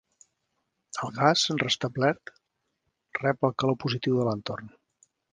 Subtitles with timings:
[1.07, 2.31] El gas, restablert,
[3.19, 4.73] rep el calor positiu de l'entorn.